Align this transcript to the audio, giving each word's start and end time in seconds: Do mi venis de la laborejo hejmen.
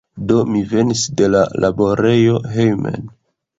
Do 0.29 0.37
mi 0.53 0.61
venis 0.71 1.03
de 1.21 1.29
la 1.35 1.43
laborejo 1.67 2.43
hejmen. 2.57 3.01